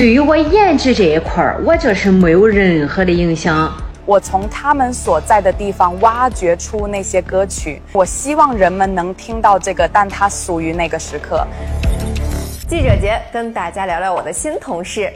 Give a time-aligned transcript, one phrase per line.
[0.00, 3.70] 对于我颜值这一块儿，我就是没有任何的影响。
[4.06, 11.46] 我从他们所在的地方挖掘出那些歌曲，我希望人们能听到这个，但它属于那个时刻。
[12.66, 15.12] 记者节跟大家聊聊我的新同事。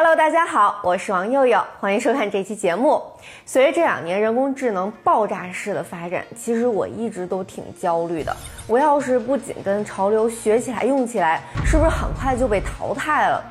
[0.00, 3.02] Hello，大家好，我是王佑佑，欢迎收看这期节目。
[3.44, 8.32] 随着这两年人工智能爆炸式的发展，其实我一直都挺焦虑的。
[8.68, 13.42] 我要是不紧跟潮流学起来用起来，是不是很快就被淘汰了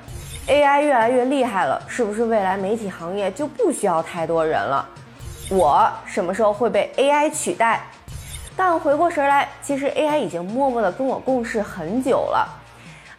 [0.47, 4.87] ？AI 越来越厉害了，是不是未来媒体行业就不需要太多人了？
[5.51, 7.81] 我什么时候会被 AI 取代？
[8.55, 12.47] 但回过神来，其实 AI 已经默默的跟我共事很久了。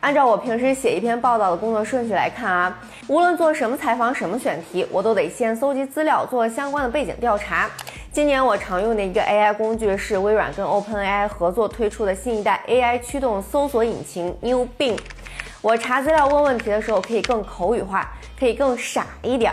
[0.00, 7.68] 按照我平时写一篇报道的工作顺序来看啊，无论做什么采访、什么选题，我都得先搜集资料，做相关的背景调查。
[8.12, 14.96] 今年我常用的一个 AI 工具是微软跟 OpenAI 合作推出的新一代 AI 驱动搜索引擎 New Bing。
[15.60, 19.52] 我查资料、问问题的时候可以更口语化，可以更傻一点。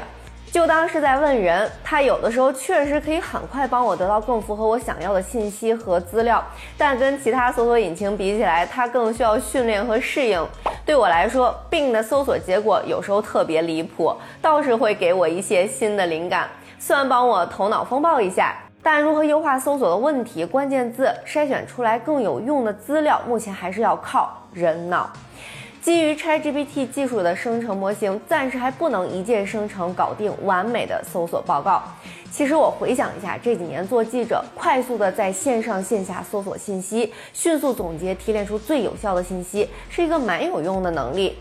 [0.55, 6.41] 就当是在问人，他有的时候确实可以很快帮我得到更符合我想要的信息和资料，
[6.77, 10.41] 但跟其他搜索引擎比起来，它更需要训练和适应。
[10.85, 16.47] 对我来说病的搜索结果有时候特别离谱，倒是会给我一些新的灵感，
[16.79, 25.11] 虽然帮我头脑风暴一下，但如何优化搜索的问题、关键字，筛选出来更有用的资料，目前还是要靠人脑。
[25.85, 31.83] 基于 ChatGPT 技术的生成模型，暂时还不能一键生成搞定完美的搜索报告。
[32.31, 41.37] 其实我回想一下，这几年做记者，快速的在线上线下搜索信息，迅速总结提炼出最有效的信息，是一个蛮有用的能力。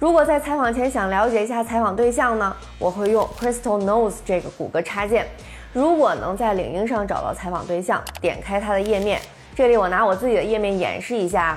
[0.00, 5.24] 如果在采访前想了解一下采访对象呢，我会用 Crystal Knows 这个谷歌插件。
[5.72, 9.20] 如果能在领英上找到采访对象，点开它的页面，
[9.54, 11.56] 这里我拿我自己的页面演示一下。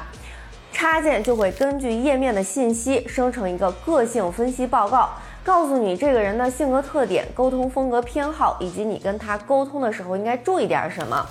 [0.82, 5.12] 插件就会根据页面的信息生成一个个性分析报告，
[5.44, 11.24] 告诉你这个人的性格特点、沟通风格偏好，以及你跟他沟通的时候应该注意点什么。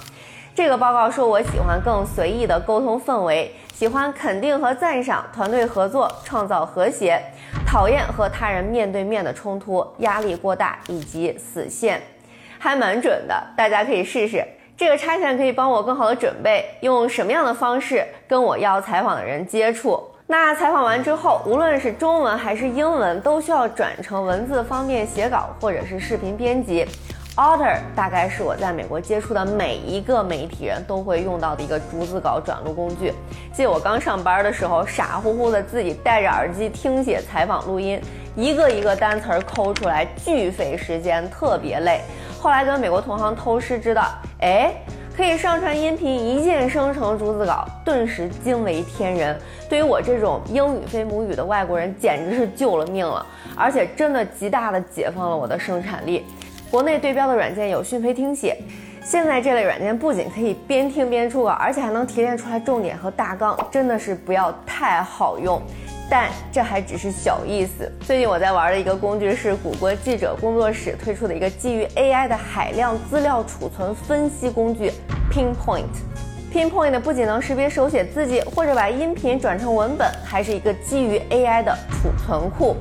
[0.55, 7.21] 这个报告说我喜欢更随意的沟通氛围，喜欢肯定和赞赏，团队合作，创造和谐，
[7.67, 12.01] 讨厌和他人面对面的冲突，压力过大以及死线，
[12.57, 14.47] 还蛮准的，大家可以试试。
[14.81, 20.03] 这个插件可以帮我更好的准备，用什么样的方式跟我要采访的人接触。
[20.27, 26.87] 那采访完之后，无论是中文还是英文，都需要转成文字，方便写稿或者是视频编辑。
[27.37, 33.13] Otter 大概是我在美国接触的每一个媒体人都会用到的一个逐字稿转录工具。
[33.53, 38.01] 记得我刚上班的时候，傻乎乎的自己戴着耳机听写采访录音，
[38.35, 42.01] 一个一个单词儿抠出来，巨费时间，特别累。
[42.41, 44.09] 后来跟美国同行偷师，知道，
[44.41, 44.73] 哎，
[45.15, 49.39] 可以上传音频，一键生成逐字稿，顿时惊为天人。
[49.69, 56.25] 对于我这种英语非母语的外国人，简直是救了命了，而且真的极大的解放了我的生产力。
[56.71, 58.57] 国内对标的软件有讯飞听写，
[59.05, 65.61] 现在这类软件不仅可以边听边出稿，而且还能提炼出来重点和大纲，真的是不要太好用。
[66.11, 67.91] 但这还只是小意思。
[68.01, 74.91] 最近我在玩的一个工具是谷歌记者工作室推出的一个基于 AI 的海量资料储存分析工具
[75.33, 75.85] Pinpoint。
[76.53, 82.75] Pinpoint 不仅能识别手写字迹或者把音频转成文本，还是一个基于 AI 的储存库。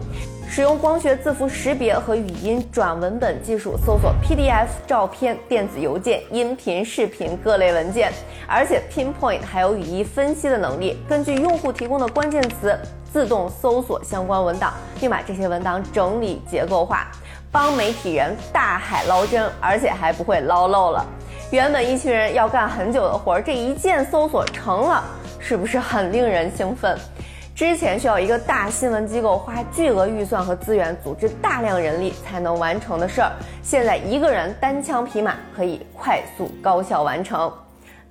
[0.51, 8.11] 使用光学字符识别和语音转文本技术搜索 PDF、照片、电子邮件、音频、视频各类文件，
[8.47, 12.75] 而且 Pinpoint 还有语义分析的能力，根据用户提供的关键词
[13.11, 17.07] 自动搜索相关文档，并把这些文档整理结构化，
[17.51, 21.05] 帮媒体人大海捞针，而且还不会捞漏了。
[21.51, 25.03] 原本一群人要干很久的活儿，这一键搜索成了，
[25.39, 26.97] 是不是很令人兴奋？
[27.55, 33.31] 之前需要一个大新闻机构花巨额预算和资源，组织大量人力才能完成的事儿，
[33.61, 37.51] 现在一个人单枪匹马可以快速高效完成。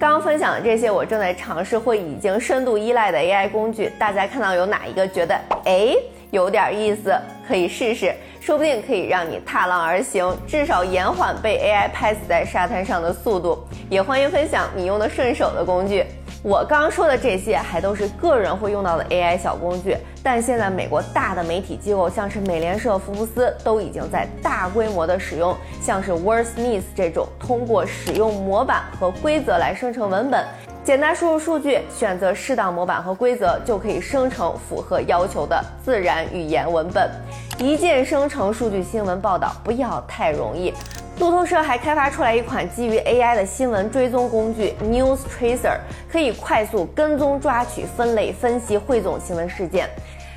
[0.01, 5.35] 刚分享的这些，我正在尝试或已经深度依赖的 AI 工具，大家看到有哪一个觉得
[5.65, 5.97] 哎
[6.31, 7.13] 有点意思，
[7.49, 13.59] 可以试试，说不定可以让你踏浪而行，至少延缓被 AI 拍死在沙滩上的速度。
[13.91, 16.07] 也欢迎分享你用的顺手的工具。
[16.45, 30.45] 我刚说的这些还都是个人会用到的 AI 小工具，但现在美国大的媒体机构，像是美联社、福布斯，都已经在大规模的使用像是 Wordsmith 这种通过使用模板和规则来生成文本，
[30.85, 37.11] 简单输入数据，选择适当模板和规则，就可以生成符合要求的自然语言文本，
[37.59, 40.73] 一键生成数据新闻报道，不要太容易。
[41.19, 45.77] 路透社还开发出来一款基于 AI 的新闻追踪工具 News Tracer，
[46.09, 49.91] 可以快速跟踪、抓取、分类、分析、汇总新闻事件。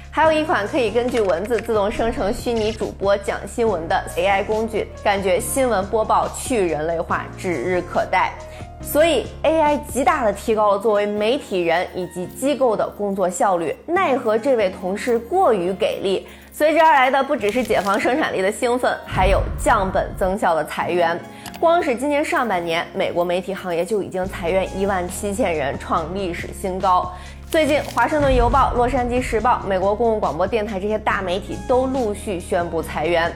[0.10, 8.34] 还有一款可以根据文字自动生成虚拟主播讲新闻的 AI 工具，感觉新闻播报去人类化指日可待。
[8.81, 16.28] 所以 AI 极大的提高了作为媒体人以及机构的工作效率，奈何这位同事过于给力。
[16.51, 21.18] 随之而来的不只是解放生产力的兴奋，还有降本增效的裁员。
[21.60, 27.10] 光是今年上半年，美国媒体行业就已经裁员一万七千人，创历史新高。
[27.50, 33.31] 最近，《华盛顿邮报》、《洛杉矶时报》、美国公共广播电台这些大媒体都陆续宣布裁员。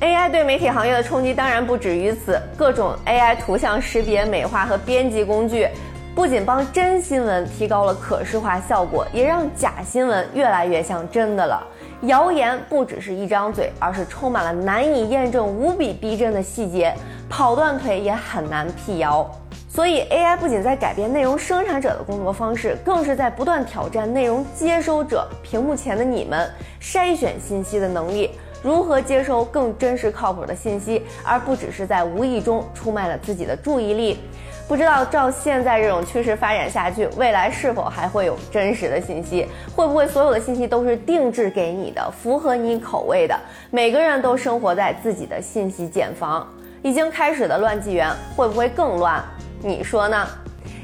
[0.00, 5.66] AI 对媒体行业的冲击当然不止于此，各种 AI 图像识别、美化和编辑工具，
[6.14, 11.66] 不仅帮真新闻提高了可视化效果，也让假新闻越来越像真的了。
[12.02, 16.94] 谣言不只是一张嘴，而是充满了难以验证、无比逼真的细节，
[17.28, 19.28] 跑断腿也很难辟谣。
[19.68, 26.48] 所以，AI 不仅在改变内容生产者的工作方式，更是在不断挑战内容接收者——屏幕前的你们
[26.80, 28.30] 筛选信息的能力。
[28.62, 34.18] 如何接收更真实靠谱的信息，而不只是在无意中出卖了自己的注意力？
[34.66, 39.46] 不知道照现在这种趋势发展下去，未来是否还会有真实的信息？
[39.74, 43.34] 会不会所有的信息都是定制给你的，符合你口味的？
[43.70, 46.46] 每个人都生活在自己的信息茧房，
[46.82, 49.24] 已经开始的乱纪元会不会更乱？
[49.62, 50.26] 你说呢？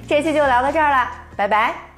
[0.08, 1.93] 这期就聊到这儿了，拜拜。